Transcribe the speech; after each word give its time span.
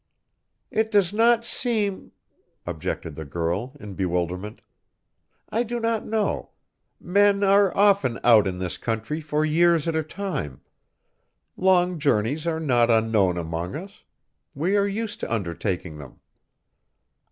"It 0.71 0.89
does 0.89 1.13
not 1.13 1.45
seem" 1.45 2.11
objected 2.65 3.13
the 3.13 3.23
girl 3.23 3.77
in 3.79 3.93
bewilderment, 3.93 4.61
"I 5.51 5.61
do 5.61 5.79
not 5.79 6.07
know 6.07 6.53
men 6.99 7.43
are 7.43 7.71
often 7.77 8.19
out 8.23 8.47
in 8.47 8.57
this 8.57 8.77
country 8.79 9.21
for 9.21 9.45
years 9.45 9.87
at 9.87 9.95
a 9.95 10.01
time. 10.03 10.61
Long 11.55 11.99
journeys 11.99 12.47
are 12.47 12.59
not 12.59 12.89
unknown 12.89 13.37
among 13.37 13.75
us. 13.75 14.01
We 14.55 14.75
are 14.75 14.87
used 14.87 15.19
to 15.19 15.31
undertaking 15.31 15.99
them." 15.99 16.19